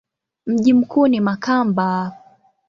Mji 0.45 0.73
mkuu 0.73 1.07
ni 1.07 1.19
Makamba. 1.19 2.17